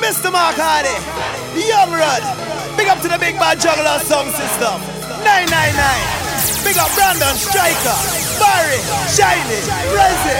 Mr. 0.00 0.32
Mark 0.32 0.56
Hardy, 0.56 0.96
Young 1.60 1.92
Rod. 1.92 2.24
Big 2.76 2.88
up 2.88 3.04
to 3.04 3.08
the 3.08 3.20
big 3.20 3.36
bad 3.36 3.60
juggler 3.60 4.00
sound 4.00 4.32
system. 4.32 4.80
999. 5.20 5.76
Big 6.64 6.80
up 6.80 6.88
Brandon 6.96 7.36
Striker, 7.36 7.96
Barry, 8.40 8.80
Shiny, 9.12 9.60
Rezi. 9.92 10.36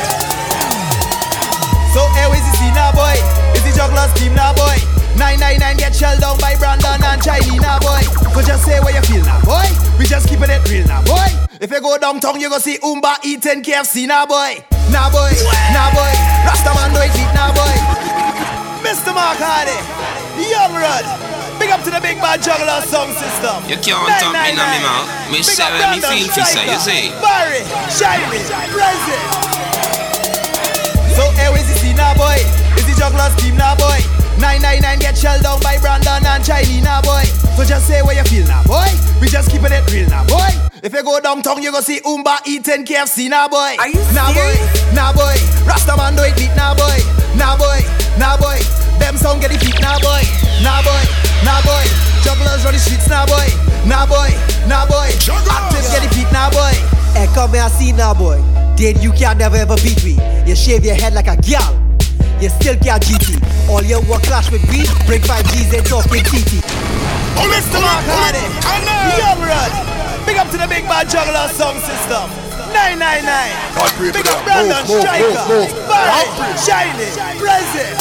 So, 1.92 2.00
eh, 2.16 2.24
hey, 2.24 2.40
is 2.40 2.44
this 2.56 2.72
now, 2.72 2.88
boy? 2.96 3.12
Is 3.52 3.60
the 3.60 3.72
juggler's 3.76 4.08
team 4.16 4.32
now, 4.32 4.56
boy? 4.56 4.80
999 5.20 5.76
get 5.76 5.92
shelled 5.92 6.24
down 6.24 6.40
by 6.40 6.56
Brandon 6.56 6.96
and 6.96 7.20
Shiny 7.20 7.60
now, 7.60 7.76
boy. 7.84 8.00
So 8.32 8.40
just 8.40 8.64
say 8.64 8.80
what 8.80 8.96
you 8.96 9.04
feel 9.12 9.24
now, 9.28 9.44
boy. 9.44 9.68
We 10.00 10.08
just 10.08 10.24
keeping 10.24 10.48
it 10.48 10.64
real 10.72 10.88
now, 10.88 11.04
boy. 11.04 11.28
If 11.60 11.68
you 11.68 11.80
go 11.84 11.98
downtown, 12.00 12.40
you 12.40 12.48
go 12.48 12.56
see 12.56 12.78
Umba 12.80 13.20
eating 13.28 13.60
KFC 13.60 14.08
now, 14.08 14.24
boy. 14.24 14.64
Now, 14.88 15.12
boy. 15.12 15.36
Now, 15.76 15.92
boy. 15.92 16.12
Rastaman 16.48 16.96
do 16.96 17.04
it 17.04 17.34
now, 17.36 17.52
boy. 17.52 17.99
Mr. 18.90 19.14
Mark 19.14 19.38
Hardy, 19.38 19.78
Young 20.50 20.74
Rod. 20.74 21.06
Big 21.62 21.70
up 21.70 21.78
to 21.86 21.94
the 21.94 22.00
big 22.02 22.18
bad 22.18 22.42
juggler 22.42 22.82
sound 22.82 23.14
system. 23.14 23.62
You 23.70 23.78
can't 23.78 24.02
talk 24.18 24.34
me 24.34 24.50
now, 24.50 24.66
me 24.66 24.78
mouth. 24.82 25.06
Me 25.30 25.38
say 25.46 25.62
when 25.78 25.94
me 25.94 26.02
feel 26.02 26.26
fi 26.34 26.42
say, 26.42 26.66
you 26.66 26.80
see. 26.82 27.14
Barry, 27.22 27.62
Shiny, 27.86 28.42
Rezi. 28.74 29.14
So, 31.14 31.22
eh, 31.38 31.38
hey, 31.38 31.54
is 31.54 31.70
this 31.70 31.86
now, 31.94 32.18
boy? 32.18 32.34
Is 32.74 32.82
the 32.90 32.98
juggler's 32.98 33.30
team 33.38 33.54
now, 33.54 33.78
boy? 33.78 34.02
999 34.42 34.98
get 34.98 35.14
shelled 35.14 35.46
down 35.46 35.62
by 35.62 35.78
Brandon 35.78 36.26
and 36.26 36.42
Chinese 36.42 36.82
now, 36.82 36.98
boy. 36.98 37.22
So 37.54 37.62
just 37.62 37.86
say 37.86 38.02
what 38.02 38.16
you 38.18 38.24
feel 38.26 38.46
now, 38.50 38.66
boy. 38.66 38.90
We 39.22 39.30
just 39.30 39.54
keeping 39.54 39.70
it 39.70 39.86
real 39.94 40.08
now, 40.10 40.26
boy. 40.26 40.50
If 40.82 40.90
you 40.90 41.04
go 41.06 41.20
downtown, 41.22 41.62
you 41.62 41.70
go 41.70 41.78
see 41.78 42.00
Umba 42.02 42.42
eating 42.42 42.82
KFC 42.82 43.30
now, 43.30 43.46
boy. 43.46 43.76
Are 43.78 43.86
you 43.86 44.02
Nah, 44.10 44.34
boy. 44.34 44.50
serious? 44.50 44.94
Nah, 44.98 45.12
boy. 45.14 45.36
Rastaman 45.62 46.16
do 46.18 46.26
it 46.26 46.34
beat 46.34 46.50
now, 46.58 46.74
boy. 46.74 46.98
Nah, 47.38 47.54
boy. 47.54 47.86
Nah, 48.18 48.36
boy. 48.36 48.58
Them 48.98 49.16
sound 49.16 49.40
get 49.40 49.52
the 49.52 49.58
feet 49.58 49.78
now, 49.80 49.98
boy. 50.00 50.22
Nah, 50.62 50.82
boy. 50.82 51.02
Nah, 51.44 51.60
boy. 51.62 51.84
Jugglers 52.24 52.64
run 52.64 52.74
the 52.74 52.80
streets 52.80 53.08
now, 53.08 53.26
boy. 53.26 53.48
Nah, 53.86 54.06
boy. 54.06 54.30
Nah, 54.66 54.86
boy. 54.86 55.10
Active 55.50 55.86
get 55.92 56.02
the 56.02 56.10
feet 56.14 56.30
now, 56.32 56.50
boy. 56.50 56.74
Hey, 57.14 57.26
come 57.34 57.52
here, 57.52 57.68
see 57.70 57.92
now, 57.92 58.14
boy. 58.14 58.40
Then 58.76 59.00
you 59.00 59.12
can 59.12 59.38
never 59.38 59.56
ever 59.56 59.76
beat 59.82 60.02
me. 60.04 60.16
You 60.46 60.56
shave 60.56 60.84
your 60.84 60.94
head 60.94 61.14
like 61.14 61.28
a 61.28 61.36
gal. 61.36 61.76
You 62.40 62.48
still 62.48 62.76
can't 62.76 63.02
GT. 63.02 63.36
All 63.68 63.82
your 63.84 64.00
work 64.08 64.22
clash 64.22 64.50
with 64.50 64.64
me. 64.72 64.84
Bring 65.06 65.20
five 65.22 65.44
G's 65.52 65.72
and 65.74 65.84
talking 65.86 66.24
TT. 66.24 66.64
Oh, 67.36 67.46
Mr. 67.48 67.80
Mark 67.80 68.04
Hardy, 68.08 68.44
Young 69.20 69.40
Rod. 69.44 70.26
Big 70.26 70.36
up 70.36 70.50
to 70.50 70.58
the 70.58 70.66
big 70.66 70.84
bad 70.84 71.08
juggler 71.08 71.48
sound 71.52 71.80
system. 71.80 72.49
999. 72.80 74.12
Big 74.12 74.26
up 74.26 74.40
Brandon 74.44 74.84
Striker. 74.88 75.44
Barry, 75.84 76.24
Shiny, 76.56 77.12
Rezi. 77.36 77.92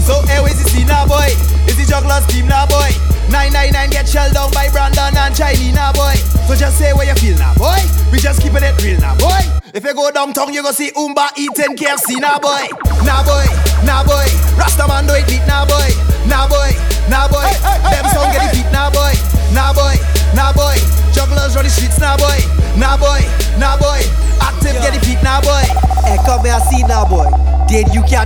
So, 0.00 0.24
hey, 0.24 0.40
is 0.48 0.56
this 0.62 0.72
now, 0.88 1.04
boy? 1.06 1.28
Is 1.68 1.76
the 1.76 1.84
juggler's 1.84 2.26
team 2.26 2.48
now, 2.48 2.66
boy? 2.66 2.88
999 3.28 3.90
get 3.90 4.08
shelled 4.08 4.32
down 4.32 4.50
by 4.52 4.68
Brandon 4.72 5.12
and 5.16 5.36
Chinese 5.36 5.74
now, 5.74 5.92
boy. 5.92 6.16
So 6.48 6.54
just 6.56 6.78
say 6.78 6.92
what 6.92 7.06
you 7.06 7.14
feel 7.14 7.36
now, 7.36 7.54
boy. 7.54 7.76
We 8.12 8.18
just 8.20 8.40
keeping 8.40 8.62
it 8.64 8.76
real 8.82 9.00
now, 9.00 9.16
boy. 9.16 9.40
If 9.74 9.84
you 9.84 9.92
go 9.92 10.10
downtown, 10.10 10.52
you 10.52 10.62
go 10.62 10.72
see 10.72 10.90
Umba 10.92 11.28
eating 11.36 11.76
KFC 11.76 12.20
now, 12.20 12.38
boy. 12.38 12.68
Now, 13.04 13.24
boy. 13.24 13.44
Now, 13.84 14.04
boy. 14.04 14.28
Rastaman 14.56 15.06
do 15.08 15.14
it 15.14 15.26
beat 15.28 15.44
now, 15.46 15.64
boy. 15.64 15.76
Now, 15.76 16.08
boy. 16.08 16.13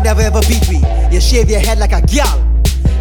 Never 0.09 0.23
ever 0.23 0.41
beat 0.49 0.65
me. 0.73 0.81
You 1.13 1.21
shave 1.21 1.51
your 1.51 1.61
head 1.61 1.79
like 1.79 1.93
a 1.93 2.01
gal. 2.01 2.41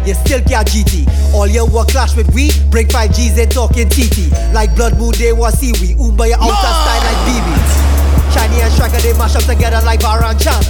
You 0.04 0.12
still 0.12 0.44
can't 0.44 0.68
GT. 0.68 1.08
All 1.32 1.46
your 1.46 1.64
work 1.64 1.88
clash 1.88 2.14
with 2.14 2.28
we. 2.34 2.50
Bring 2.70 2.86
five 2.90 3.14
G's 3.16 3.38
and 3.38 3.50
talking 3.50 3.88
TT. 3.88 4.28
Like 4.52 4.76
blood 4.76 4.98
moon, 4.98 5.14
they 5.16 5.32
want 5.32 5.54
see 5.54 5.72
we. 5.80 5.96
Umba 5.96 6.28
your 6.28 6.36
outside 6.36 6.76
style 6.84 7.02
like 7.08 7.20
BB. 7.24 7.48
Shiny 8.34 8.60
and 8.60 8.72
Striker, 8.74 9.00
they 9.00 9.16
mash 9.16 9.36
up 9.36 9.44
together 9.44 9.80
like 9.86 10.00
Bar 10.00 10.22
and 10.22 10.38
Chana. 10.38 10.68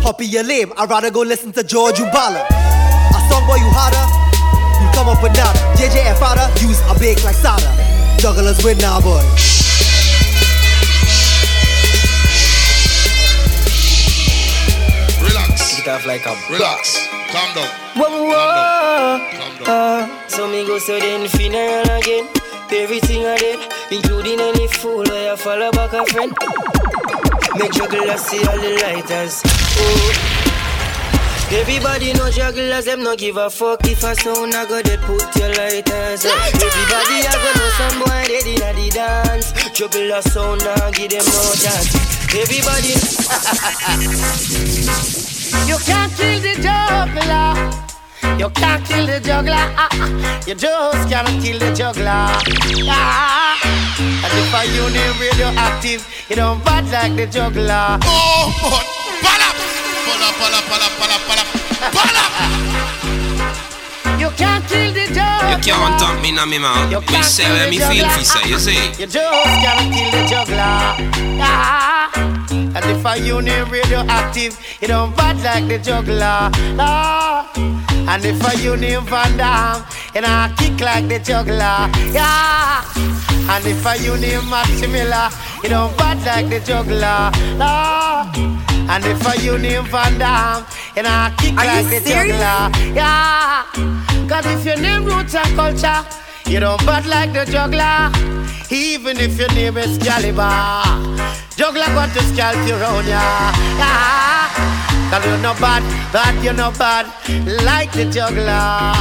Hoppy, 0.00 0.24
you 0.24 0.42
lame. 0.42 0.72
I'd 0.78 0.88
rather 0.88 1.10
go 1.10 1.20
listen 1.20 1.52
to 1.52 1.62
George 1.62 1.96
Ubala. 1.96 2.48
A 2.48 3.20
song 3.28 3.44
boy, 3.46 3.60
you 3.60 3.68
harder. 3.76 4.00
You 4.80 4.88
come 4.96 5.08
up 5.08 5.22
with 5.22 5.36
nada. 5.36 5.58
JJ 5.76 6.08
and 6.08 6.16
Fada, 6.16 6.48
use 6.64 6.80
a 6.88 6.98
bake 6.98 7.22
like 7.24 7.36
Sada. 7.36 7.68
Jugglers 8.16 8.64
win 8.64 8.78
now, 8.78 9.02
boy. 9.02 9.20
Relax. 15.82 15.84
Get 15.84 15.94
off 15.94 16.06
like 16.06 16.26
a 16.26 16.34
Relax. 16.52 17.08
Calm 17.30 17.54
down. 17.54 17.68
Whoa, 17.96 18.24
whoa. 18.24 19.18
Calm 19.32 19.56
down. 19.64 19.66
Uh, 19.66 20.28
so 20.28 20.48
me 20.48 20.64
go 20.66 20.78
so 20.78 20.98
then 20.98 21.28
funeral 21.28 21.90
again. 21.98 22.28
Everything 22.70 23.26
I 23.26 23.36
did, 23.36 23.60
including 23.90 24.40
any 24.40 24.68
fool 24.68 25.04
where 25.04 25.32
I 25.32 25.36
follow 25.36 25.70
back 25.72 25.92
a 25.92 26.06
friend. 26.06 26.32
Me 27.56 27.68
juggle 27.70 28.16
see 28.16 28.38
all 28.46 28.58
the 28.58 28.78
lighters. 28.82 29.42
Oh. 29.44 30.38
Everybody 31.50 32.14
know 32.14 32.30
jugglers, 32.30 32.86
them 32.86 33.02
no 33.02 33.14
give 33.14 33.36
a 33.36 33.50
fuck 33.50 33.84
if 33.86 34.02
I 34.04 34.14
sound 34.14 34.54
I 34.54 34.64
go 34.64 34.80
dead 34.82 35.00
put 35.00 35.36
your 35.36 35.48
lighters. 35.48 36.24
Everybody 36.24 37.26
I 37.28 37.34
go 37.42 37.52
know 37.58 37.70
some 37.76 37.98
boy 38.00 38.24
dead 38.26 38.46
inna 38.46 38.72
the 38.72 38.88
dance. 38.90 39.52
Juggle 39.72 40.22
sound 40.22 40.64
now 40.64 40.90
give 40.92 41.10
them 41.10 41.26
no 41.26 41.52
chance. 41.60 41.94
Everybody. 42.34 42.94
You 45.66 45.78
can't 45.78 46.12
kill 46.16 46.40
the 46.40 46.54
juggler. 46.62 47.54
You 48.38 48.48
can't 48.50 48.84
kill 48.84 49.06
the 49.06 49.20
juggler. 49.20 49.66
You 50.46 50.54
just 50.54 51.08
cannot 51.08 51.42
kill 51.42 51.58
the 51.58 51.72
juggler. 51.74 52.26
Ah, 52.88 53.58
and 53.62 54.32
if 54.40 54.54
a 54.54 54.62
unit 54.74 55.12
radioactive, 55.20 56.02
you 56.28 56.36
don't 56.36 56.64
bad 56.64 56.84
like 56.90 57.14
the 57.16 57.26
juggler. 57.26 57.98
Oh, 58.04 58.52
but 58.62 58.86
pala, 59.22 59.48
pala, 60.06 60.28
pala, 60.38 60.60
pala, 60.68 60.88
pala, 60.98 61.16
pala, 61.26 61.44
pala. 61.92 62.24
You 64.18 64.30
can't 64.36 64.64
kill 64.66 64.92
the 64.92 65.06
juggler. 65.14 65.50
You 65.50 65.58
can't 65.62 65.98
talk 66.00 66.20
me 66.22 66.32
now, 66.32 66.46
me 66.46 66.58
mouth. 66.58 66.90
You 66.90 67.00
Me 67.00 67.06
can't 67.06 67.24
say 67.24 67.44
kill 67.44 67.54
when 67.54 67.64
the 67.64 67.70
me 67.70 67.78
feel 67.78 68.06
juggler. 68.06 68.18
fi 68.18 68.22
say, 68.24 68.48
you 68.48 68.58
see. 68.58 68.80
You 69.00 69.06
just 69.06 69.60
cannot 69.62 69.88
kill 69.94 70.10
the 70.10 70.22
juggler. 70.26 70.96
Ah, 71.44 72.10
and 72.74 72.84
if 72.86 73.04
a 73.04 73.18
unit 73.18 73.68
radioactive, 73.70 74.58
you 74.80 74.88
don't 74.88 75.14
bad 75.16 75.36
like 75.42 75.68
the 75.68 75.78
juggler. 75.78 76.50
Ah, 76.78 77.50
and 77.56 78.24
if 78.24 78.40
a 78.42 78.62
unit 78.62 79.02
Van 79.04 79.36
Damme, 79.36 79.84
you 80.14 80.20
know 80.22 80.52
kick 80.56 80.80
like 80.80 81.08
the 81.08 81.18
juggler. 81.18 81.88
Yeah, 82.12 82.82
and 83.52 83.66
if 83.66 83.84
a 83.86 83.96
unit 83.98 84.40
Maxi 84.50 84.90
Miller, 84.90 85.28
you 85.62 85.68
don't 85.68 85.96
bad 85.98 86.18
like 86.24 86.48
the 86.48 86.60
juggler. 86.60 87.30
Ah, 87.60 88.30
and 88.34 89.04
if 89.04 89.26
a 89.26 89.40
unit 89.44 89.84
Van 89.88 90.18
Damme, 90.18 90.64
you 90.96 91.02
know 91.02 91.30
kick 91.38 91.52
Are 91.58 91.66
like 91.66 91.86
the 91.86 92.00
serious? 92.00 92.38
juggler. 92.40 92.94
Yeah, 92.94 93.64
cause 94.28 94.46
if 94.46 94.64
your 94.64 94.78
name 94.78 95.04
roots 95.04 95.34
and 95.34 95.54
culture. 95.56 96.21
You 96.46 96.60
don't 96.60 96.84
bad 96.84 97.06
like 97.06 97.32
the 97.32 97.50
juggler, 97.50 98.10
even 98.70 99.18
if 99.18 99.38
your 99.38 99.48
name 99.54 99.76
is 99.76 99.98
Caliber. 99.98 100.82
Juggler 101.56 101.86
got 101.94 102.12
to 102.14 102.22
scalp 102.24 102.56
you 102.66 102.74
round 102.74 103.06
ya. 103.06 103.52
Yeah. 103.78 104.32
Cause 105.10 105.26
you're 105.26 105.38
not 105.38 105.60
bad, 105.60 105.82
that 106.12 106.40
you're 106.42 106.54
not 106.54 106.78
bad, 106.78 107.06
like 107.64 107.92
the 107.92 108.04
juggler. 108.10 108.92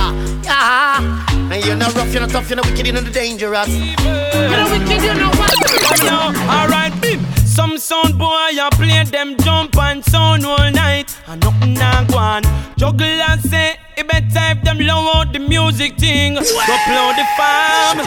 Yeah. 0.44 1.22
And 1.52 1.66
you're 1.66 1.76
not 1.76 1.94
rough, 1.96 2.12
you're 2.12 2.22
not 2.22 2.30
tough, 2.30 2.50
you're 2.50 2.58
not 2.58 2.66
wicked, 2.66 2.86
you're 2.86 2.96
not 3.02 3.12
dangerous. 3.14 3.70
You're 3.70 4.50
not 4.50 4.72
wicked, 4.72 5.04
you're 5.04 5.16
not 5.16 5.38
wild. 5.38 6.36
Alright, 6.48 7.02
bim. 7.02 7.26
Some 7.46 7.78
sound 7.78 8.18
boy, 8.18 8.28
I 8.28 8.70
play 8.74 9.04
them 9.04 9.36
jump 9.38 9.78
and 9.78 10.04
sound 10.06 10.46
all 10.46 10.72
night. 10.72 11.16
And 11.28 11.42
nothing 11.42 11.74
not 11.74 12.08
go 12.08 12.18
on. 12.18 12.44
Juggle 12.78 13.06
and 13.06 13.42
say, 13.42 13.78
it 13.98 14.06
if 14.08 14.64
them 14.64 14.80
low 14.80 15.12
out 15.16 15.34
the 15.34 15.40
music 15.40 15.98
thing. 15.98 16.36
Go 16.36 16.42
upload 16.42 17.16
the 17.16 17.26
farm. 17.38 18.00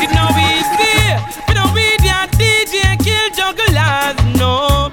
It 0.00 0.10
no 0.14 0.26
easy. 0.36 1.16
We 1.48 1.54
don't 1.54 1.74
be 1.74 1.96
the 1.98 2.16
DJ 2.38 2.96
kill 3.02 3.28
jugglers, 3.34 4.16
no. 4.38 4.92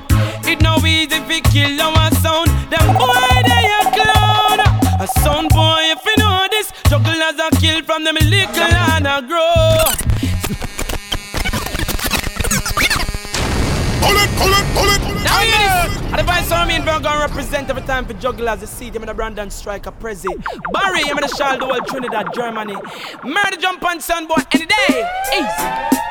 It 0.49 0.61
no 0.61 0.77
easy 0.85 1.15
if 1.15 1.27
we 1.27 1.41
kill 1.41 1.81
our 1.81 2.11
sound. 2.15 2.49
Them 2.69 2.87
boy, 2.97 3.41
they 3.49 3.67
a 3.79 3.91
clown. 3.95 4.59
A 4.99 5.07
sound 5.19 5.49
boy, 5.49 5.79
if 5.93 6.05
you 6.05 6.15
know 6.17 6.47
this, 6.51 6.71
jugglers 6.89 7.39
are 7.39 7.51
killed 7.59 7.85
from 7.85 8.03
them 8.03 8.15
little 8.15 8.75
and 8.95 9.07
a 9.07 9.21
grow. 9.21 10.02
Now 14.39 15.41
yes, 15.41 15.97
and 16.11 16.19
if 16.19 16.27
I 16.27 16.41
saw 16.43 16.65
me 16.65 16.75
in 16.75 16.83
Virgo 16.83 17.07
and 17.07 17.19
represent 17.31 17.69
every 17.69 17.83
time 17.83 18.05
for 18.05 18.13
jugglers, 18.13 18.61
you 18.61 18.67
see 18.67 18.89
them 18.89 19.03
in 19.03 19.07
the 19.07 19.13
Brandon 19.13 19.49
Striker 19.49 19.91
Prezi. 19.91 20.27
Barry, 20.71 21.01
I'm 21.05 21.17
in 21.17 21.21
the 21.21 21.33
Charles 21.37 21.59
de 21.59 21.65
Gaulle, 21.65 21.85
Trinidad, 21.87 22.33
Germany. 22.33 22.75
Murder 23.23 23.57
jump 23.57 23.83
on 23.85 23.99
son 23.99 24.27
boy 24.27 24.35
any 24.51 24.65
day. 24.65 25.09
Easy. 25.33 26.03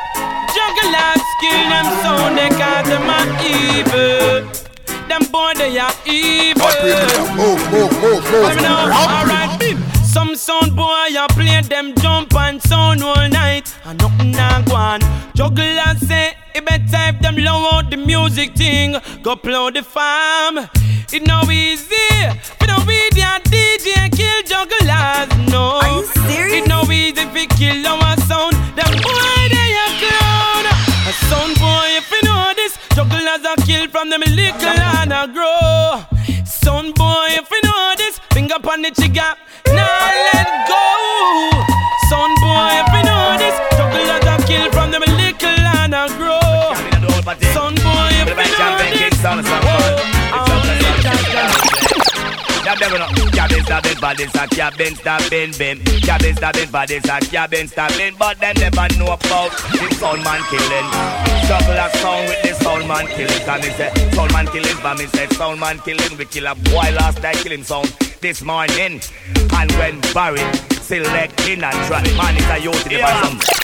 Jugglers 0.55 1.25
kill 1.41 1.69
them 1.73 1.87
sound, 2.03 2.39
they 2.39 2.49
call 2.51 2.83
them 2.85 3.09
a 3.09 3.21
evil. 3.45 4.63
Them 5.09 5.25
boy 5.31 5.53
they 5.57 5.79
are 5.79 5.95
evil. 6.07 6.67
Move, 7.37 7.63
move, 7.71 7.93
move, 8.03 8.25
move. 8.31 8.45
Alright, 8.45 9.77
some 10.05 10.37
sound 10.37 10.75
boy 10.77 10.85
I 10.85 11.27
play 11.31 11.61
them 11.63 11.95
jump 11.97 12.35
and 12.35 12.63
sound 12.63 13.03
all 13.03 13.29
night 13.29 13.75
and 13.85 13.99
nothing 13.99 14.33
not 14.33 14.65
go 14.67 14.75
on. 14.75 15.01
Juggle 15.35 15.95
say 15.97 16.35
it 16.55 16.65
if 16.69 17.21
them 17.21 17.37
low 17.37 17.71
out 17.73 17.91
the 17.91 17.97
music 17.97 18.55
thing. 18.55 18.97
Go 19.23 19.37
plow 19.37 19.71
the 19.71 19.83
farm. 19.83 20.59
It 21.13 21.27
no 21.27 21.43
easy. 21.51 22.13
We 22.61 22.67
don't 22.67 22.87
be 22.87 22.99
the 23.11 23.41
DJ 23.53 23.99
and 23.99 24.13
kill 24.13 24.43
jugglers. 24.43 25.51
No. 25.51 25.81
Are 25.83 26.01
you 26.01 26.05
serious? 26.27 26.65
It 26.65 26.69
no 26.69 26.83
easy 26.91 27.21
if 27.21 27.33
we 27.35 27.47
kill 27.47 27.87
our 27.87 28.17
sound. 28.29 28.55
Them 28.77 28.93
boy 29.05 29.41
they 29.53 29.73
a 29.85 29.89
clown. 30.01 30.65
A 31.09 31.13
sound 31.29 31.55
boy 31.59 31.89
if 32.01 32.11
you 32.11 32.23
know 32.29 32.53
this. 32.57 32.79
Jugglers 32.95 33.45
are 33.45 33.57
killed 33.67 33.91
from 33.91 34.11
them 34.11 34.23
little 34.23 34.81
and 35.01 35.13
a 35.13 35.27
grow. 35.33 35.52
Know 49.23 49.37
this, 49.37 49.49
Ya 52.65 52.75
never 52.77 52.99
know. 52.99 53.09
Cabin 53.33 53.63
stabbing, 53.65 54.01
bodies 54.01 54.35
a 54.35 54.47
cabin 54.47 54.95
stabbing, 54.95 55.53
bim. 55.59 55.79
Cabin 56.03 56.37
stabbing, 56.37 56.71
bodies 56.71 57.05
a 57.05 57.19
cabin 57.21 57.67
stabbing, 57.67 58.15
but 58.19 58.39
them 58.39 58.55
never 58.59 58.87
know 58.99 59.13
about 59.13 59.51
the 59.51 59.95
sound 59.99 60.23
man 60.23 60.41
killing. 60.49 60.89
Juggle 61.49 61.75
a 61.75 61.91
sound 61.99 62.29
with 62.29 62.43
the 62.43 62.55
sound 62.63 62.87
man 62.87 63.07
killing. 63.09 63.45
Cause 63.45 63.63
me 63.63 63.71
say 63.71 63.93
sound 64.13 64.33
man 64.33 64.47
killing, 64.47 64.77
but 64.81 64.99
me 64.99 65.07
say 65.07 65.27
sound 65.29 65.59
man 65.59 65.79
killing. 65.81 66.17
We 66.17 66.25
kill 66.25 66.47
a 66.47 66.55
boy 66.55 66.95
last 66.95 67.23
night, 67.23 67.37
kill 67.37 67.53
him 67.53 67.65
sound 67.65 67.89
this 68.21 68.43
morning. 68.43 69.01
And 69.53 69.73
when 69.73 70.01
Barry 70.15 70.43
selecting 70.71 71.65
and 71.65 71.87
track, 71.87 72.05
man 72.17 72.37
is 72.37 72.49
a 72.49 72.59
youth 72.59 72.87
in 72.87 72.93
the 72.93 73.03
bottom. 73.03 73.62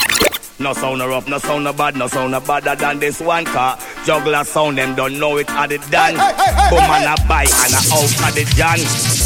No 0.61 0.73
sound 0.73 0.99
no 0.99 1.09
rough, 1.09 1.29
no 1.29 1.39
sound 1.39 1.63
no 1.65 1.73
bad, 1.73 1.97
no 1.97 2.09
sound 2.09 2.33
no 2.33 2.41
badder 2.41 2.75
than 2.75 2.99
this 2.99 3.21
one 3.21 3.45
car. 3.45 3.79
Juggler 4.05 4.43
sound, 4.43 4.77
them 4.77 4.97
don't 4.97 5.19
know 5.19 5.37
it 5.37 5.49
at 5.51 5.69
the 5.69 5.79
done. 5.91 6.17
Come 6.17 6.91
on 6.91 7.05
a 7.07 7.15
buy 7.29 7.43
and 7.47 7.75
a 7.75 7.81
out 7.95 8.29
of 8.29 8.35
the 8.35 8.45
John. 8.57 8.79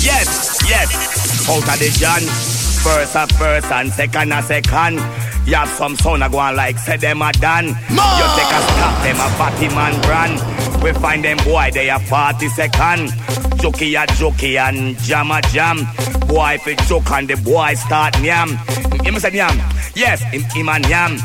Yes, 0.04 0.60
yes, 0.68 1.48
out 1.48 1.56
of 1.66 1.78
the 1.78 1.88
John. 1.98 2.20
First 2.84 3.14
a 3.16 3.26
first 3.38 3.72
and 3.72 3.90
second 3.92 4.32
a 4.32 4.42
second. 4.42 4.96
You 5.48 5.54
have 5.54 5.70
some 5.70 5.96
sound 5.96 6.22
a 6.22 6.28
go 6.28 6.38
on 6.38 6.54
like 6.54 6.76
say 6.78 6.98
them 6.98 7.22
a 7.22 7.32
done. 7.32 7.68
You 7.68 7.74
take 8.36 8.52
a 8.52 8.60
stop, 8.68 9.02
them 9.02 9.16
a 9.16 9.28
fatty 9.38 9.68
man 9.68 9.98
brand. 10.02 10.82
We 10.82 10.92
find 10.92 11.24
them 11.24 11.38
boy, 11.38 11.70
they 11.72 11.88
a 11.88 11.98
40 11.98 12.48
second. 12.48 13.08
Jokey 13.62 13.94
a 14.02 14.06
jokey 14.12 14.56
and 14.58 14.98
jam 14.98 15.30
a 15.30 15.40
jam. 15.40 15.78
Boy 16.26 16.54
if 16.54 16.66
it 16.68 16.78
joke 16.80 17.10
and 17.10 17.26
the 17.26 17.36
boy 17.36 17.72
start 17.74 18.12
nyam. 18.20 18.58
Him 19.04 19.18
say 19.18 19.30
nyam. 19.30 19.56
Yes, 19.96 20.22
him, 20.32 20.42
him 20.54 20.68
and 20.68 20.86
yam 20.88 21.16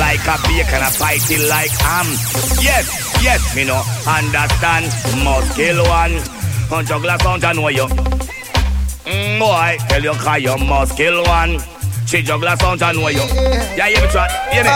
Like 0.00 0.24
a 0.26 0.36
bacon, 0.48 0.82
a 0.82 0.90
fight 0.90 1.22
it 1.30 1.48
like 1.48 1.70
ham. 1.80 2.06
Yes, 2.60 2.88
yes, 3.22 3.54
me 3.56 3.64
no 3.64 3.82
understand. 4.06 4.86
Must 5.24 5.54
kill 5.56 5.84
one. 5.84 6.14
On 6.72 6.84
juggler 6.84 7.18
sound 7.20 7.44
I 7.44 7.52
know 7.52 7.68
you. 7.68 7.86
Mm, 9.06 9.38
Boy, 9.38 9.76
tell 9.88 10.02
you 10.02 10.12
cause 10.12 10.42
you 10.42 10.56
must 10.66 10.96
kill 10.96 11.22
one. 11.24 11.58
She 12.06 12.22
juggler 12.22 12.56
sound 12.56 12.82
I 12.82 12.92
know 12.92 13.08
you. 13.08 13.20
Yeah, 13.76 13.88
hear 13.88 14.00
me 14.02 14.08
chat, 14.12 14.30
hear 14.52 14.64
me? 14.64 14.70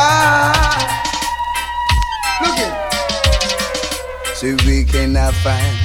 Look 2.43 2.59
it. 2.59 2.73
So 4.37 4.47
we 4.67 4.85
cannot 4.85 5.35
find 5.35 5.77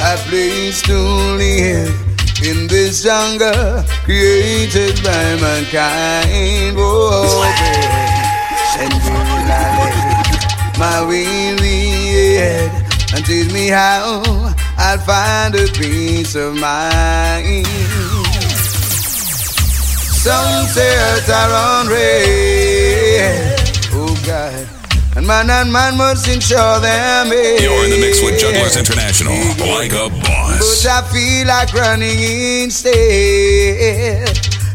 a 0.00 0.16
place 0.28 0.80
to 0.82 0.96
live 1.36 2.07
in 2.42 2.66
this 2.68 3.02
jungle 3.02 3.82
created 4.04 5.02
by 5.02 5.36
mankind. 5.40 6.76
Oh, 6.78 7.26
send 8.74 8.94
me 8.94 9.18
my 10.78 11.04
weary 11.06 12.36
head, 12.38 12.70
and 13.14 13.24
teach 13.26 13.52
me 13.52 13.68
how 13.68 14.22
I'll 14.78 14.98
find 14.98 15.54
a 15.56 15.66
peace 15.72 16.36
of 16.36 16.54
mind. 16.54 17.66
Sunset 20.22 21.28
are 21.28 21.52
on 21.52 21.88
red. 21.88 23.60
Oh 23.92 24.22
God. 24.24 24.68
And 25.16 25.26
man 25.26 25.50
and 25.50 25.72
man 25.72 25.96
must 25.96 26.28
ensure 26.28 26.78
them 26.78 27.28
You're 27.28 27.84
in 27.84 27.90
the 27.90 27.98
mix 28.00 28.22
with 28.22 28.38
Jugglers 28.38 28.76
International, 28.76 29.34
like 29.58 29.92
a 29.92 30.08
boss. 30.22 30.37
But 30.58 30.86
I 30.90 31.02
feel 31.12 31.46
like 31.46 31.72
running 31.72 32.18
instead 32.64 34.28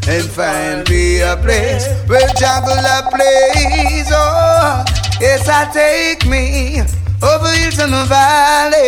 and 0.08 0.24
find 0.30 0.88
me 0.88 1.20
a 1.20 1.36
place 1.36 1.86
where 2.06 2.26
juggler 2.38 3.02
plays. 3.10 4.08
Oh, 4.10 4.84
yes, 5.20 5.46
I 5.46 5.70
take 5.72 6.26
me 6.26 6.80
over 7.22 7.48
hills 7.56 7.78
and 7.78 7.92
the 7.92 8.04
valley. 8.08 8.84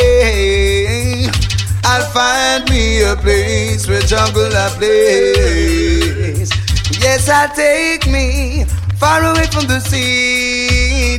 I'll 1.84 2.06
find 2.12 2.68
me 2.70 3.02
a 3.02 3.14
place 3.16 3.86
where 3.86 4.00
juggler 4.00 4.70
plays. 4.78 6.50
Yes, 6.98 7.28
I 7.28 7.46
take 7.54 8.06
me 8.10 8.64
far 8.98 9.22
away 9.22 9.46
from 9.46 9.66
the 9.66 9.80
city. 9.80 11.16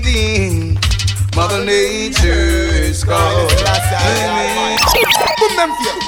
Mother 1.35 1.63
Nature's 1.63 3.05
me. 3.05 4.76
Boom 5.39 5.55
them 5.55 5.71
feel. 5.77 5.99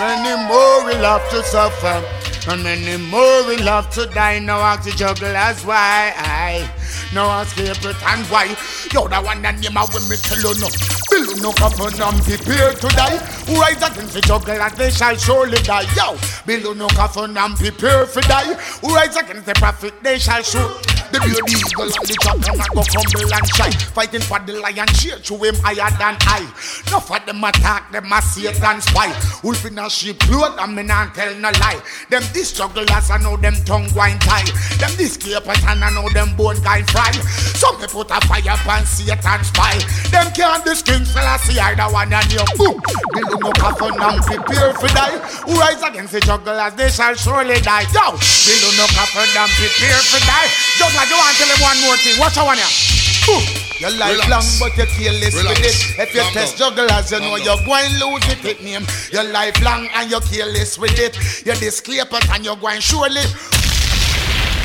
Many 0.00 0.34
more 0.48 0.84
will 0.84 1.04
have 1.04 1.28
to 1.30 1.42
suffer. 1.44 2.02
And 2.50 2.62
many 2.62 2.96
more 2.96 3.44
will 3.46 3.66
have 3.66 3.90
to 3.90 4.06
die. 4.06 4.38
Now 4.38 4.60
ask 4.60 4.84
the 4.84 4.92
jugglers 4.92 5.64
why. 5.64 6.12
I 6.16 6.68
no 7.12 7.26
escape 7.40 7.84
it 7.84 7.96
and 8.06 8.26
why. 8.26 8.56
Yo, 8.92 9.08
the 9.08 9.20
one 9.20 9.42
that 9.42 9.58
name 9.60 9.76
of 9.76 9.92
when 9.92 10.08
me 10.08 10.16
tell 10.16 10.38
you 10.38 10.54
no. 10.60 10.68
Bill 11.10 11.36
no 11.42 11.52
coffin 11.52 12.00
and 12.00 12.22
prepare 12.24 12.72
to 12.72 12.88
die. 12.96 13.18
Who 13.50 13.60
rise 13.60 13.82
against 13.82 14.14
the 14.14 14.20
jugglers, 14.20 14.72
they 14.74 14.90
shall 14.90 15.16
surely 15.16 15.58
die. 15.62 15.82
Yo, 15.96 16.16
Bill 16.46 16.72
no 16.72 16.86
coffin 16.86 17.36
and 17.36 17.56
prepare 17.56 18.06
for 18.06 18.20
die. 18.22 18.54
Who 18.80 18.94
rise 18.94 19.16
against 19.16 19.44
the 19.44 19.54
prophet, 19.54 19.92
they 20.04 20.20
shall 20.20 20.40
shoot. 20.42 20.70
The 21.10 21.18
baby 21.18 21.58
eagle 21.58 21.90
on 21.90 22.06
the 22.06 22.14
top 22.22 22.38
and 22.38 22.62
go 22.70 22.86
humble 22.86 23.34
and 23.34 23.46
shy. 23.58 23.70
Fighting 23.90 24.22
for 24.22 24.38
the 24.38 24.62
lion, 24.62 24.86
cheer 24.94 25.18
to 25.18 25.34
him 25.42 25.58
higher 25.58 25.90
than 25.98 26.14
I. 26.30 26.46
No 26.94 27.02
for 27.02 27.18
them 27.18 27.42
attack, 27.42 27.90
them 27.90 28.12
a 28.12 28.22
Satan 28.22 28.78
spy. 28.78 29.10
Wolf 29.42 29.66
in 29.66 29.78
a 29.78 29.90
sheep 29.90 30.20
cloth, 30.20 30.54
and 30.60 30.76
me 30.76 30.84
not 30.84 31.12
tell 31.16 31.34
no 31.34 31.50
lie. 31.58 31.82
Them 32.10 32.22
this 32.32 32.52
jugglers, 32.54 33.10
I 33.10 33.18
know 33.18 33.36
them 33.36 33.58
tongue 33.66 33.90
wine 33.98 34.20
tie. 34.20 34.46
Them 34.78 34.94
this 34.94 35.16
clear 35.16 35.40
pattern, 35.40 35.82
I 35.82 35.90
know 35.90 36.08
them 36.10 36.36
bone 36.36 36.62
guy 36.62 36.86
fry. 36.86 37.10
Some 37.58 37.80
me 37.82 37.90
put 37.90 38.14
a 38.14 38.20
fire 38.30 38.54
upon 38.54 38.86
Satan 38.86 39.42
spy. 39.42 39.82
Them 40.14 40.30
can't 40.30 40.64
this 40.64 40.82
king 40.82 41.04
Selassie, 41.04 41.58
I 41.58 41.74
the 41.74 41.90
one 41.90 42.12
and 42.12 42.30
you 42.30 42.46
boom. 42.54 42.78
No 43.40 43.50
coffin 43.56 43.96
and 43.96 44.20
prepare 44.20 44.72
for 44.76 44.88
die. 44.92 45.16
Who 45.48 45.56
rise 45.56 45.80
against 45.80 46.12
the 46.12 46.20
jugglers, 46.20 46.74
they 46.76 46.90
shall 46.90 47.14
surely 47.16 47.56
die. 47.64 47.88
Yo, 47.88 48.12
build 48.12 48.76
no 48.76 48.84
coffin 48.92 49.24
and 49.32 49.50
prepare 49.56 50.00
for 50.12 50.20
die. 50.28 50.48
Juggler, 50.76 51.08
you 51.08 51.16
want 51.16 51.32
to 51.32 51.40
tell 51.40 51.48
them 51.48 51.60
one 51.64 51.80
more 51.80 51.96
thing. 51.96 52.20
Watch 52.20 52.36
out 52.36 52.52
one 52.52 52.60
here. 52.60 52.68
Your 53.80 53.96
life 53.96 54.28
long, 54.28 54.44
but 54.60 54.76
you 54.76 54.84
careless 54.92 55.32
with 55.32 55.56
it. 55.64 55.98
If 55.98 56.14
you 56.14 56.20
test 56.36 56.58
jugglers, 56.58 57.10
you 57.12 57.20
know 57.20 57.36
you're 57.36 57.56
going 57.64 57.88
lose 57.96 58.28
it. 58.28 58.44
It 58.44 58.60
name 58.62 58.84
your 59.10 59.24
life 59.24 59.56
long 59.62 59.88
and 59.94 60.10
you're 60.10 60.20
careless 60.20 60.78
with 60.78 60.98
it. 60.98 61.16
You 61.46 61.54
disclaim 61.54 62.04
it 62.12 62.30
and 62.30 62.44
you're 62.44 62.56
going 62.56 62.80
surely. 62.80 63.24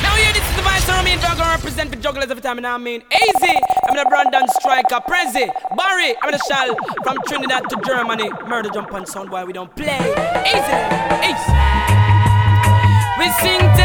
Now 0.02 0.14
here, 0.16 0.32
this 0.32 0.48
is 0.48 0.56
the 0.56 0.62
vice 0.62 0.88
army 0.88 1.12
and 1.12 1.20
juggler 1.20 1.46
represent 1.46 1.90
for 1.94 2.00
jugglers 2.00 2.30
every 2.30 2.42
time, 2.42 2.58
and 2.58 2.66
I 2.66 2.76
mean 2.78 3.02
easy. 3.12 3.56
I'm 3.88 3.96
the 3.96 4.06
Brandon 4.08 4.48
Striker, 4.60 5.00
Prezi, 5.08 5.50
Barry. 5.76 6.14
I'm 6.22 6.32
the 6.32 6.38
Shell 6.48 6.76
from 7.02 7.18
Trinidad 7.26 7.68
to 7.70 7.76
Germany. 7.84 8.30
Murder 8.46 8.70
jump 8.70 8.92
on 8.92 9.06
sound 9.06 9.30
while 9.30 9.46
we 9.46 9.52
don't 9.52 9.74
play. 9.76 9.98
Easy, 10.46 10.78
easy. 11.30 11.52
We 13.18 13.30
sing 13.40 13.75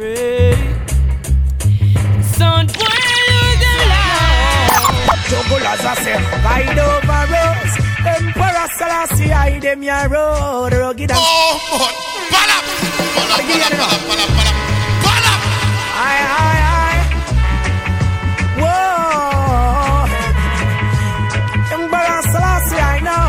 pray. 0.00 0.56
Boy 2.40 3.00
lose 3.28 3.58
the 3.64 3.74
life. 3.92 5.28
Jugglers 5.30 5.84
I 5.84 5.94
say, 6.04 6.18
guide 6.44 6.80
over 6.88 7.36
us. 7.44 7.72
Emperor 8.14 8.68
Selassie, 8.78 9.32
I 9.32 9.58
them 9.60 9.82
your 9.82 10.08
road, 10.08 10.72
rugged 10.72 11.10
and... 11.10 11.20
Oh, 11.20 11.26
God. 11.78 11.94
Pala. 12.32 12.56
Pala, 13.16 13.36
pala, 13.48 13.68
pala, 13.76 13.98
pala, 14.08 14.24
pala. 14.36 14.52
Pala. 15.04 15.32
Aye, 16.06 16.24
aye, 16.44 16.62
aye. 16.80 17.02
Whoa. 18.60 18.80
Emperor 21.76 22.20
Selassie, 22.32 22.82
I 22.92 22.96
know. 23.06 23.28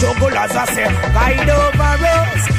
Jugglers 0.00 0.54
I 0.54 0.64
say, 0.74 0.88
guide 1.16 1.50
over 1.50 2.04
us. 2.14 2.53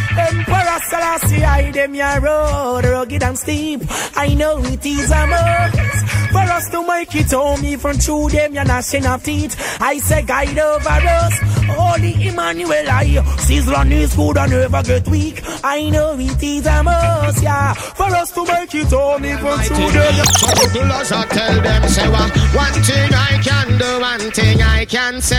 Emperor 1.86 1.94
Selassie, 1.94 1.94
I 1.94 1.94
them 1.94 1.96
your 1.96 2.22
road, 2.22 2.86
rugged 2.86 3.24
and 3.24 3.38
steep. 3.38 3.82
I 4.15 4.34
know 4.34 4.58
it 4.60 4.86
is 4.86 5.12
a 5.12 5.27
must 5.27 6.15
for 6.36 6.51
us 6.51 6.70
to 6.70 6.86
make 6.86 7.15
it 7.15 7.32
home, 7.32 7.63
even 7.63 7.94
through 7.98 8.30
them, 8.30 8.54
you're 8.54 8.65
gnashing 8.65 9.06
teeth. 9.24 9.56
I 9.82 10.00
say, 10.00 10.24
guide 10.24 10.60
over 10.60 10.89
us. 10.89 11.34
Holy 11.77 12.27
Emmanuel, 12.27 12.89
I 12.89 13.24
season 13.39 13.92
is 13.92 14.15
good 14.15 14.38
and 14.38 14.51
never 14.51 14.84
get 14.84 15.08
weak. 15.08 15.42
I 15.63 15.89
know 15.89 16.15
it 16.20 16.44
is 16.44 16.65
a 16.65 16.84
must, 16.84 17.42
yeah, 17.42 17.74
for 17.74 18.13
us 18.13 18.32
to 18.32 18.46
make 18.46 18.75
it 18.75 18.92
home, 18.92 19.25
even 19.25 19.58
through 19.65 19.92
them. 19.92 20.25
Jugglers, 20.60 21.12
I 21.12 21.25
tell 21.25 21.62
them, 21.62 21.84
say, 21.88 22.10
well, 22.10 22.30
one 22.54 22.77
thing 22.84 23.13
I 23.13 23.39
can 23.42 23.77
do, 23.77 24.00
one 24.01 24.32
thing 24.32 24.62
I 24.62 24.86
can 24.86 25.22
say. 25.22 25.38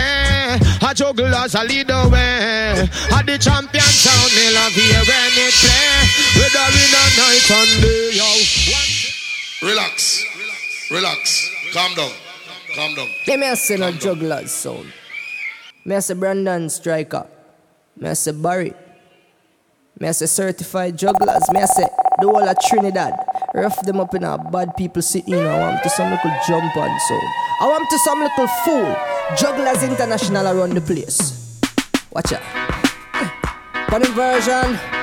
I 0.81 0.91
A 0.91 0.93
jugglers, 0.95 1.55
I 1.55 1.63
lead 1.63 1.87
the 1.87 2.09
way. 2.11 2.89
A 3.13 3.23
the 3.23 3.37
champion 3.37 3.83
sound, 3.83 4.31
me 4.33 4.45
love 4.55 4.73
hear 4.73 5.01
when 5.05 5.33
it 5.45 5.53
play. 5.61 6.36
Whether 6.37 6.69
in 6.77 6.93
a 6.93 7.03
night 7.17 7.49
and 7.49 7.81
day, 7.81 8.11
yo. 8.13 8.29
Relax. 9.67 10.25
Relax. 10.91 11.49
Calm 11.73 11.95
down. 11.95 12.11
Calm 12.75 12.93
down. 12.95 13.09
Let 13.27 13.39
me 13.39 13.55
say 13.55 13.77
no 13.77 13.91
jugglers 13.91 14.51
sound. 14.51 14.93
Me 15.83 15.95
I 15.95 15.99
say 15.99 16.13
Brandon 16.13 16.69
Striker. 16.69 17.25
Me 17.95 18.09
I 18.09 18.13
say 18.13 18.31
Barry. 18.31 18.73
Me 19.99 20.07
I 20.07 20.11
say 20.11 20.27
certified 20.27 20.97
jugglers. 20.97 21.49
Me 21.51 21.59
I 21.61 21.65
say 21.65 21.87
the 22.19 22.27
whole 22.27 22.47
of 22.47 22.57
Trinidad. 22.67 23.13
Rough 23.53 23.81
them 23.83 23.99
up 23.99 24.13
in 24.13 24.23
a 24.23 24.37
bad 24.37 24.75
people 24.77 25.01
sitting. 25.01 25.33
I 25.35 25.59
want 25.59 25.81
to 25.83 25.89
some 25.89 26.11
little 26.11 26.31
jump 26.47 26.77
on 26.77 26.99
sound. 26.99 27.33
I 27.61 27.67
want 27.67 27.89
to 27.89 27.97
some 27.99 28.19
little 28.19 28.47
fool. 28.63 28.95
Jugglers 29.37 29.81
international 29.83 30.47
around 30.47 30.73
the 30.73 30.81
place. 30.81 31.59
Watch 32.11 32.33
out. 32.33 32.41
Eh. 33.15 33.29
Funny 33.89 34.09
version. 34.11 34.96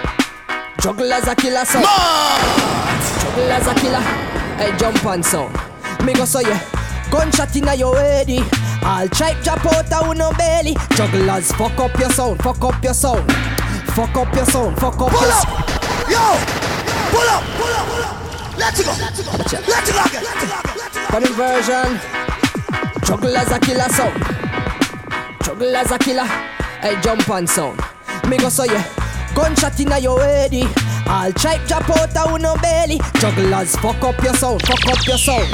Jugglers 0.85 1.27
a 1.27 1.35
killer 1.35 1.65
sound. 1.65 1.87
Jugglers 3.23 3.67
a 3.67 3.75
killer. 3.81 4.01
Hey, 4.59 4.77
jump 4.77 5.03
on 5.07 5.23
sound. 5.23 5.57
Me 6.05 6.13
go 6.13 6.27
so 6.27 6.41
yeah. 6.41 6.61
Gunshot 7.11 7.57
inna 7.57 7.75
your 7.75 7.97
heady. 7.97 8.41
I'll 8.83 9.09
tripe 9.09 9.43
drop 9.43 9.65
out 9.65 9.91
a 9.91 10.15
no 10.15 10.31
belly. 10.33 10.77
Jugglers, 10.91 11.53
fuck 11.53 11.79
up 11.79 11.99
your 11.99 12.11
sound, 12.11 12.43
fuck 12.43 12.63
up 12.63 12.85
your 12.85 12.93
sound. 12.93 13.33
Fuck 13.97 14.15
up 14.15 14.35
your 14.35 14.45
sound, 14.45 14.77
fuck 14.77 15.01
up 15.01 15.11
Pull 15.11 15.23
your 15.23 15.33
up. 15.33 15.49
Yo. 16.07 16.21
Pull 17.09 17.31
up. 17.31 17.43
Pull 17.57 17.73
up. 17.73 17.87
Pull 17.89 18.05
up. 18.05 18.59
Let's 18.59 18.85
go. 18.85 18.93
Let's 18.93 19.23
go. 19.25 19.61
Let's 19.67 19.91
go 19.91 20.05
again. 20.05 20.25
Funny 21.09 21.33
version. 21.33 21.99
Jugglers 23.07 23.51
a 23.51 23.59
killer 23.59 23.89
sound. 23.89 24.23
Jugglers 25.45 25.91
a 25.91 25.99
killer. 25.99 26.27
Hey, 26.27 27.01
jump 27.01 27.27
on 27.31 27.47
sound. 27.47 27.81
Me 28.29 28.37
go 28.37 28.51
so 28.51 28.65
yeah. 28.65 29.04
Gunshot 29.35 29.81
inna 29.81 29.99
your 29.99 30.21
heady. 30.21 30.65
I'll 31.07 31.33
tripe 31.33 31.67
drop 31.67 31.89
out 31.91 32.15
a 32.17 32.39
no 32.39 32.57
belly. 32.57 33.01
Jugglers, 33.19 33.77
fuck 33.77 34.03
up 34.03 34.23
your 34.23 34.35
sound, 34.35 34.63
fuck 34.63 34.87
up 34.87 35.07
your 35.07 35.19
sound. 35.19 35.49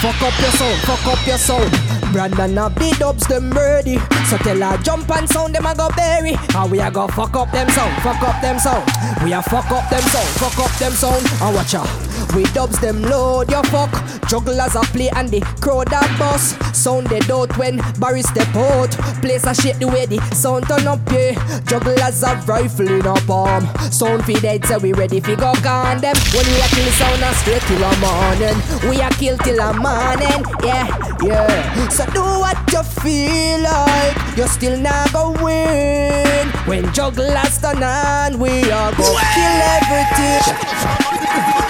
Fuck 0.00 0.22
up 0.22 0.38
your 0.38 0.50
sound, 0.50 0.80
fuck 0.82 1.06
up 1.06 1.26
your 1.26 1.38
sound. 1.38 1.72
Brandon 2.12 2.58
a 2.58 2.70
beat 2.70 2.98
dubs 2.98 3.26
them 3.26 3.50
ready. 3.50 3.98
So 4.28 4.36
tell 4.38 4.60
her 4.60 4.78
jump 4.82 5.10
and 5.10 5.28
sound 5.28 5.54
them 5.54 5.66
a 5.66 5.74
go 5.74 5.88
bury. 5.96 6.32
How 6.50 6.66
we 6.66 6.80
a 6.80 6.90
go 6.90 7.08
fuck 7.08 7.34
up 7.34 7.50
them 7.50 7.68
sound, 7.70 8.02
fuck 8.02 8.22
up 8.22 8.40
them 8.42 8.58
sound. 8.58 8.84
We 9.24 9.32
a 9.32 9.42
fuck 9.42 9.70
up 9.70 9.88
them 9.90 10.02
sound, 10.02 10.28
fuck 10.36 10.58
up 10.58 10.78
them 10.78 10.92
sound. 10.92 11.26
And 11.42 11.54
watch 11.54 11.74
out. 11.74 12.15
We 12.34 12.44
dubs 12.52 12.78
them 12.80 13.02
load 13.02 13.50
your 13.50 13.64
fuck. 13.64 13.90
Jugglers 14.28 14.74
a 14.74 14.80
play 14.92 15.10
and 15.10 15.28
the 15.28 15.40
crowd 15.60 15.92
a 15.92 16.00
bus. 16.18 16.56
Sound 16.76 17.08
dead 17.08 17.30
out 17.30 17.56
when 17.58 17.80
Barry 17.98 18.22
step 18.22 18.54
out. 18.54 18.90
Place 19.22 19.44
a 19.46 19.54
shake 19.54 19.78
the 19.78 19.86
way 19.88 20.06
the 20.06 20.20
sound 20.34 20.66
turn 20.68 20.86
up, 20.86 21.00
yeah. 21.10 21.34
Jugglers 21.66 22.22
a 22.22 22.34
rifle 22.46 22.88
in 22.88 23.06
a 23.06 23.14
palm. 23.26 23.46
Um. 23.46 23.90
Sound 23.90 24.24
fi 24.24 24.34
dead 24.34 24.64
so 24.66 24.78
we 24.78 24.92
ready 24.92 25.20
fi 25.20 25.34
go 25.34 25.52
can 25.62 26.00
them. 26.00 26.16
When 26.34 26.46
we 26.46 26.60
a 26.60 26.68
kill 26.68 26.90
sound 26.92 27.22
a 27.22 27.32
straight 27.34 27.62
till 27.62 27.82
a 27.82 27.96
morning. 27.98 28.56
We 28.90 29.00
a 29.00 29.10
kill 29.10 29.38
till 29.38 29.60
a 29.60 29.72
morning, 29.72 30.44
yeah, 30.64 30.86
yeah. 31.22 31.88
So 31.88 32.04
do 32.06 32.22
what 32.22 32.58
you 32.72 32.82
feel 32.82 33.60
like. 33.62 34.36
You 34.36 34.46
still 34.48 34.78
not 34.78 35.12
go 35.12 35.32
win. 35.42 36.48
When 36.66 36.92
jugglers 36.92 37.58
turn 37.58 37.82
on, 37.82 38.38
we 38.38 38.70
are 38.70 38.92
go 38.92 39.16
kill 39.34 39.62
everything. 39.80 41.65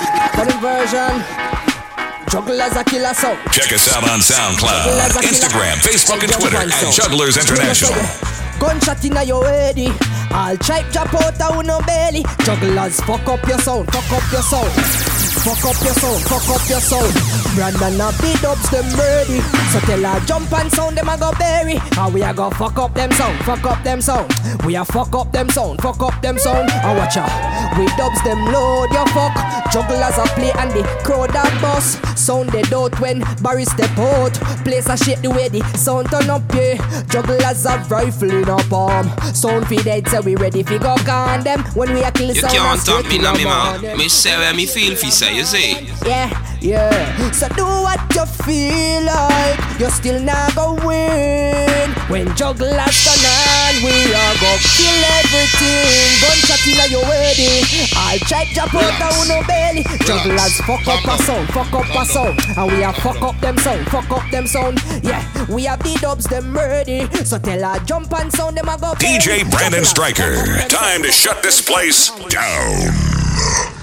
Version. 0.60 1.24
Jugglers 2.30 2.76
a 2.76 2.84
killer 2.84 3.14
sound. 3.14 3.38
Check 3.52 3.72
us 3.72 3.92
out 3.94 4.08
on 4.08 4.20
SoundCloud, 4.20 4.84
Jugglers 4.84 5.16
a 5.16 5.20
killer. 5.20 5.32
Instagram, 5.32 5.76
Facebook, 5.82 6.22
and 6.22 6.32
Twitter 6.32 6.56
at. 6.56 6.92
Jugglers 6.92 7.36
International. 7.36 7.94
Gunshot 8.58 9.04
inna 9.04 9.22
your 9.24 9.44
heady. 9.44 9.88
I'll 10.30 10.56
tripe 10.56 10.90
drop 10.92 11.14
out 11.14 11.40
a 11.40 11.62
no 11.62 11.80
belly. 11.82 12.24
Jugglers, 12.44 13.00
fuck 13.00 13.26
up 13.28 13.46
your 13.46 13.58
sound, 13.58 13.90
fuck 13.92 14.10
up 14.12 14.32
your 14.32 14.42
sound. 14.42 15.15
Fuck 15.46 15.64
up 15.64 15.78
your 15.84 15.94
sound, 15.94 16.22
fuck 16.24 16.48
up 16.50 16.68
your 16.68 16.80
sound. 16.80 17.14
Brandon 17.54 18.00
a 18.00 18.10
beat 18.20 18.42
dubs 18.42 18.68
them 18.70 18.84
ready. 18.98 19.38
So 19.70 19.78
tell 19.86 20.02
her 20.02 20.26
jump 20.26 20.52
and 20.52 20.72
sound 20.72 20.98
them 20.98 21.08
a 21.08 21.16
go 21.16 21.30
bury. 21.38 21.76
How 21.94 22.10
we 22.10 22.22
a 22.22 22.34
go 22.34 22.50
fuck 22.50 22.76
up 22.78 22.94
them 22.94 23.12
sound, 23.12 23.38
fuck 23.44 23.64
up 23.64 23.82
them 23.84 24.00
sound. 24.00 24.32
We 24.66 24.74
a 24.74 24.84
fuck 24.84 25.14
up 25.14 25.30
them 25.30 25.48
sound, 25.48 25.80
fuck 25.80 26.00
up 26.00 26.20
them 26.20 26.36
sound. 26.36 26.68
And 26.70 26.98
watch 26.98 27.16
out, 27.16 27.78
we 27.78 27.86
dubs 27.96 28.20
them 28.24 28.44
load 28.46 28.90
your 28.90 29.06
fuck. 29.14 29.34
Jugglers 29.72 30.18
a 30.18 30.26
play 30.34 30.52
and 30.58 30.70
the 30.72 30.82
crowd 31.04 31.30
a 31.30 31.60
bust. 31.60 32.02
Sound 32.18 32.50
dead 32.50 32.72
out 32.72 32.98
when 32.98 33.20
Barry 33.40 33.64
step 33.66 33.96
out. 33.98 34.32
Place 34.64 34.88
a 34.88 34.96
shake 34.96 35.20
the 35.22 35.30
way 35.30 35.48
the 35.48 35.62
sound 35.76 36.10
turn 36.10 36.28
up, 36.28 36.42
yeah. 36.54 36.74
Jugglers 37.08 37.64
have 37.64 37.88
rifle 37.88 38.30
in 38.30 38.48
a 38.48 38.56
palm. 38.64 39.06
Sound 39.32 39.68
fi 39.68 39.76
dead, 39.76 40.08
so 40.08 40.22
we 40.22 40.34
ready 40.34 40.64
fi 40.64 40.78
go 40.78 40.96
can 41.04 41.44
them. 41.44 41.62
When 41.74 41.94
we 41.94 42.02
a 42.02 42.10
kill 42.10 42.28
You 42.28 42.34
sound 42.34 42.52
can't 42.52 42.82
a 42.82 42.84
talk 42.84 43.08
me 43.08 43.18
the 43.18 43.32
me 43.32 43.44
mouth. 43.44 43.82
Me 43.96 44.08
say 44.08 44.36
where 44.36 44.52
me 44.52 44.66
feel 44.66 44.96
fi 44.96 45.10
say, 45.10 45.35
you 45.36 45.44
see. 45.44 45.76
Yeah, 46.06 46.32
yeah. 46.60 47.30
So 47.30 47.48
do 47.48 47.64
what 47.64 48.00
you 48.14 48.24
feel 48.24 49.04
like. 49.04 49.60
You're 49.78 49.90
still 49.90 50.20
not 50.22 50.54
go 50.54 50.74
win. 50.80 51.90
When 52.08 52.34
jugglers 52.36 52.96
turn 53.04 53.20
on, 53.20 53.74
we 53.84 53.92
are 54.16 54.34
go 54.40 54.52
kill 54.64 55.00
everything. 55.20 56.08
Gunshot 56.24 56.64
inna 56.64 56.86
your 56.88 57.04
wedding. 57.04 57.64
I'll 57.96 58.18
try 58.24 58.48
drop 58.54 58.74
out 58.74 58.98
down 58.98 59.28
no 59.28 59.42
belly. 59.46 59.84
Jugglers 60.08 60.56
fuck 60.64 60.88
up 60.88 61.04
a 61.04 61.22
sound, 61.22 61.48
fuck 61.52 61.72
up 61.74 61.84
a 61.84 62.04
sound, 62.06 62.40
and 62.56 62.72
we 62.72 62.82
are 62.82 62.94
fuck 62.94 63.20
up 63.20 63.38
them 63.40 63.58
sound, 63.58 63.86
fuck 63.88 64.10
up 64.10 64.30
them 64.30 64.46
sound. 64.46 64.80
Yeah, 65.02 65.20
we 65.52 65.64
have 65.64 65.82
the 65.82 65.98
dubs 66.00 66.24
them 66.24 66.54
ready. 66.54 67.06
So 67.24 67.38
tell 67.38 67.60
her 67.60 67.84
jump 67.84 68.12
and 68.18 68.32
sound 68.32 68.56
them 68.56 68.68
a 68.68 68.78
go. 68.78 68.94
DJ. 68.94 69.48
Brandon 69.50 69.84
Jugglers, 69.84 69.88
Stryker. 69.90 70.34
fuck 70.34 70.48
up 70.48 70.60
them 70.60 70.68
Time 70.70 71.02
to 71.02 71.12
shut 71.12 71.42
this 71.42 71.60
place 71.60 72.08
down. 72.30 73.75